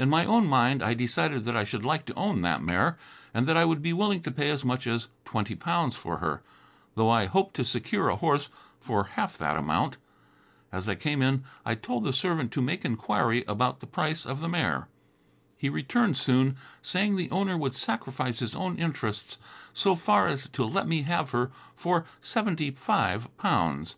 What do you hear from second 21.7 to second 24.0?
for seventy five pounds.